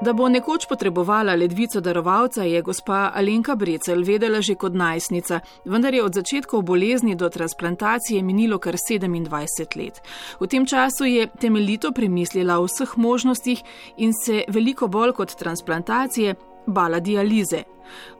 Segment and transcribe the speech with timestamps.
[0.00, 5.94] Da bo nekoč potrebovala ledvico darovalca, je gospa Alenka Brecel vedela že kot najstnica, vendar
[5.94, 10.02] je od začetkov bolezni do transplantacije minilo kar 27 let.
[10.40, 13.62] V tem času je temeljito premislila o vseh možnostih
[13.96, 16.34] in se veliko bolj kot transplantacije
[16.66, 17.62] bala dialize.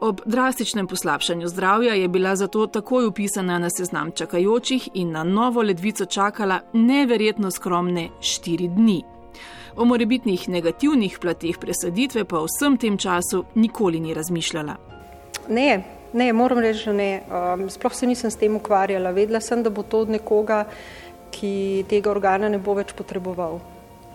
[0.00, 5.62] Ob drastičnem poslabšanju zdravja je bila zato takoj upisana na seznam čakajočih in na novo
[5.62, 9.11] ledvico čakala neverjetno skromne štiri dni.
[9.76, 14.76] O morebitnih negativnih platih presaditve pa v vsem tem času nikoli ni razmišljala.
[15.48, 17.10] Ne, ne, moram reči, da ne.
[17.24, 19.14] Um, sploh se nisem s tem ukvarjala.
[19.16, 20.66] Vedela sem, da bo to od nekoga,
[21.32, 23.60] ki tega organa ne bo več potreboval.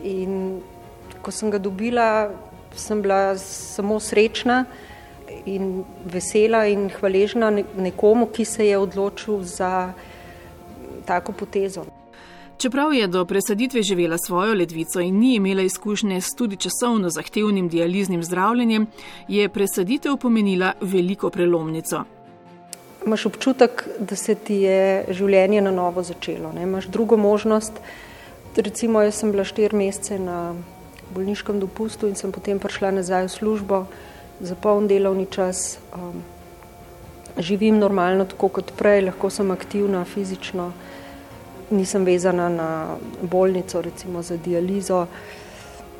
[0.05, 0.61] In
[1.25, 2.29] ko sem ga dobila,
[2.77, 4.65] sem bila samo srečna
[5.49, 9.93] in vesela in hvaležna nekomu, ki se je odločil za
[11.05, 11.96] tako potezo.
[12.57, 17.69] Čeprav je do presaditve živela svojo ledvico in ni imela izkušnje s tudi časovno zahtevnim
[17.69, 18.87] dializnim zdravljenjem,
[19.27, 22.03] je presaditev pomenila veliko prelomnico.
[23.05, 26.51] Imáš občutek, da se ti je življenje na novo začelo.
[26.55, 26.63] Ne?
[26.63, 27.73] Imáš drugo možnost.
[28.55, 30.55] Recimo, jaz sem bila štiri mesece na
[31.13, 33.85] bolniškem dopustu in sem potem prišla nazaj v službo
[34.41, 35.77] za poln delovni čas.
[35.93, 36.23] Um,
[37.37, 40.71] živim normalno, tako kot prej, lahko sem aktivna fizično
[41.71, 45.05] nisem vezana na bolnico, recimo za dializo.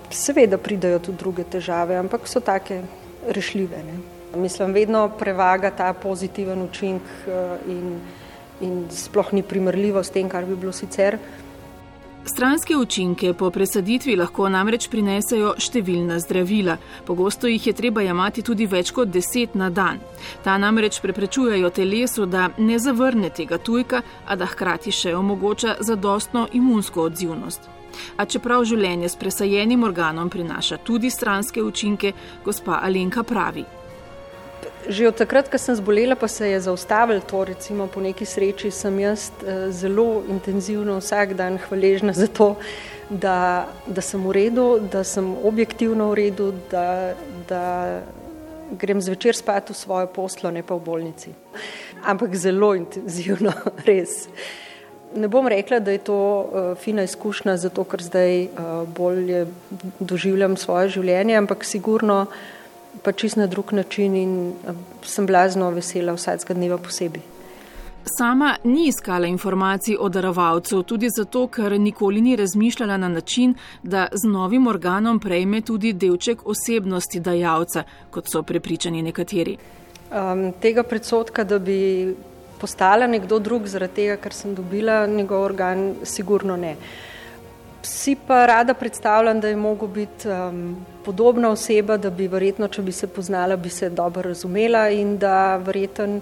[0.10, 2.82] Seveda pridajo tudi druge težave, ampak so take
[3.28, 3.84] rešljive.
[3.84, 3.98] Ne.
[4.36, 8.00] Mislim, vedno prevaga ta pozitiven učinek eh, in,
[8.62, 11.18] in sploh ni primerljivo s tem, kar bi bilo sicer.
[12.30, 16.76] Stranske učinke po presaditvi lahko namreč prinesejo številna zdravila.
[17.08, 20.02] Pogosto jih je treba jemati tudi več kot deset na dan.
[20.44, 26.50] Ta namreč preprečujejo telesu, da ne zavrne tega tujka, a da hkrati še omogoča zadostno
[26.52, 27.72] imunsko odzivnost.
[28.20, 32.12] A čeprav življenje s presajenim organom prinaša tudi stranske učinke,
[32.44, 33.64] gospa Alenka pravi.
[34.88, 38.72] Že od takrat, ko sem zbolela, pa se je zaustavil to, recimo po neki sreči
[38.72, 42.56] sem jaz eh, zelo intenzivno vsak dan hvaležna za to,
[43.10, 47.14] da, da sem v redu, da sem objektivno v redu, da,
[47.52, 47.64] da
[48.72, 51.36] grem zvečer spat v svojo poslo, ne pa v bolnici.
[52.08, 53.52] Ampak zelo intenzivno,
[53.88, 54.32] res.
[55.16, 59.48] Ne bom rekla, da je to uh, fina izkušnja, zato ker zdaj uh, bolje
[60.00, 62.28] doživljam svoje življenje, ampak sigurno
[63.04, 67.22] pa čist na drug način in eh, sem blazno vesela vsakega dneva posebej.
[68.18, 74.08] Sama ni iskala informacij o darovalcu, tudi zato, ker nikoli ni razmišljala na način, da
[74.12, 79.58] z novim organom prejme tudi delček osebnosti dajalca, kot so prepričani nekateri.
[80.12, 82.16] Um, tega predsotka, da bi
[82.62, 86.72] postala nekdo drug zaradi tega, ker sem dobila njegov organ, sigurno ne.
[86.72, 87.18] Uh,
[87.88, 90.76] si pa rada predstavljam, da je mogo biti um,
[91.06, 95.58] podobna oseba, da bi verjetno, če bi se poznala, bi se dobro razumela in da
[95.58, 96.22] verjeten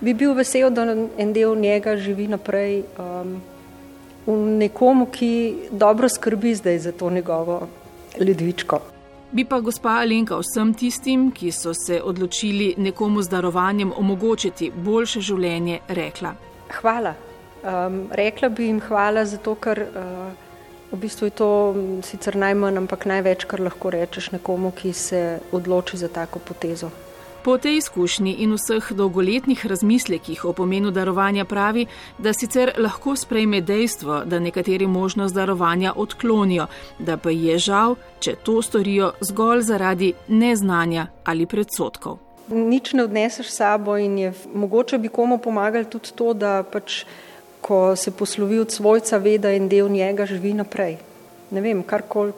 [0.00, 0.84] bi bil vesel, da
[1.18, 3.36] en del njega živi naprej um,
[4.26, 5.32] v nekomu, ki
[5.70, 7.66] dobro skrbi zdaj za to njegovo
[8.20, 8.80] ledvičko.
[9.32, 15.20] Bi pa gospa Alenka vsem tistim, ki so se odločili nekomu z darovanjem omogočiti boljše
[15.20, 16.34] življenje, rekla.
[16.80, 17.14] Hvala.
[17.62, 20.51] Um, rekla bi jim hvala zato, ker uh,
[20.92, 21.48] V bistvu je to
[22.04, 26.90] sicer najmanj, ampak največ, kar lahko rečeš nekomu, ki se odloči za tako potezo.
[27.42, 31.86] Po tej izkušnji in vseh dolgoletnih razmislekih o pomenu darovanja pravi,
[32.18, 36.66] da sicer lahko sprejme dejstvo, da nekateri možnost darovanja odklonijo,
[36.98, 42.20] da pa je žal, če to storijo zgolj zaradi neznanja ali predsotkov.
[42.52, 47.04] Nič ne odneseš sabo in je mogoče bi komu pomagali tudi to, da pač
[47.62, 50.98] ko se poslovi od svojca, ve, da en del njega živi naprej.
[51.50, 52.32] Ne vem, kar koli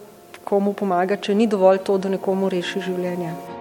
[0.45, 3.54] komu pomaga, če ni dovolj to, da nekomu reši življenje.